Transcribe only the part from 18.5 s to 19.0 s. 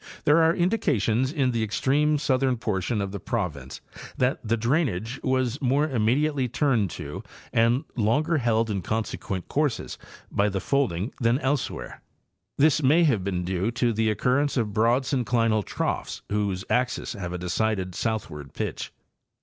pitch.